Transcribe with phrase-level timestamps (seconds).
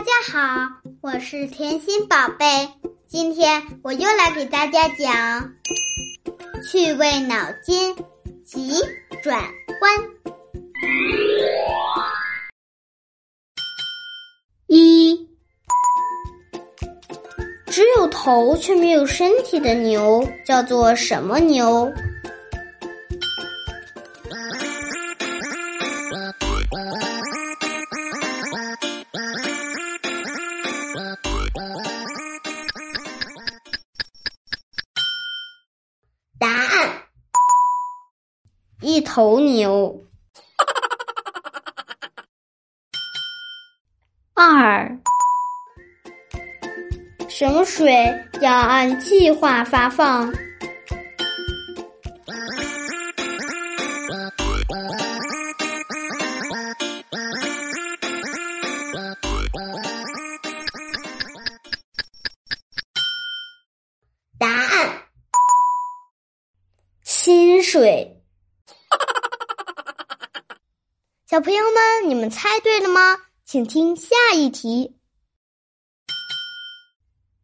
[0.00, 0.66] 大家好，
[1.02, 2.46] 我是甜心宝贝。
[3.06, 5.52] 今天我又来给大家讲
[6.64, 7.94] 趣味脑筋
[8.42, 8.80] 急
[9.22, 9.38] 转
[9.82, 9.92] 弯。
[14.68, 15.28] 一，
[17.66, 21.92] 只有头却没有身体的牛叫做什么牛？
[38.80, 40.04] 一头牛。
[44.34, 44.98] 二，
[47.28, 47.92] 什么水
[48.40, 50.32] 要按计划发放？
[64.38, 65.02] 答案：
[67.02, 68.16] 薪水。
[71.30, 73.16] 小朋友们，你们猜对了吗？
[73.44, 74.96] 请听下一题。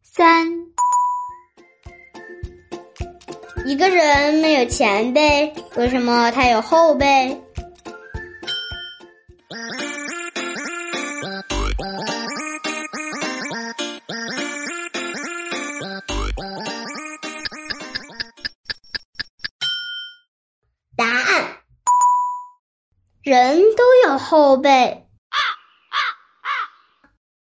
[0.03, 0.45] 三，
[3.65, 7.41] 一个人没有前辈，为什么他有后辈？
[23.27, 25.05] 人都有后背。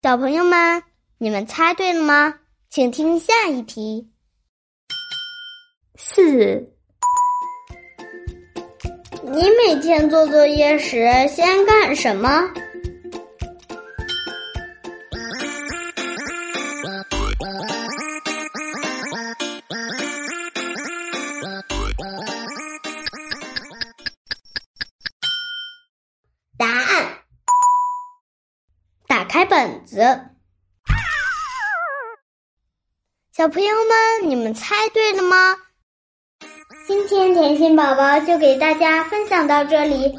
[0.02, 0.82] 小朋友们，
[1.20, 2.34] 你们猜对了吗？
[2.68, 4.10] 请听下一题。
[5.96, 6.74] 四，
[9.22, 12.52] 你每天做作业时先干什么？
[29.28, 29.98] 开本子。
[33.36, 35.56] 小朋友们，你们猜对了吗？
[36.88, 40.18] 今天甜心宝宝就给大家分享到这里。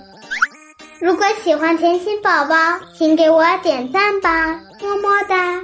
[1.00, 2.54] 如果喜欢甜心宝宝，
[2.96, 5.60] 请给我点赞吧，么么哒！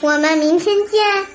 [0.00, 1.26] 我们明天见，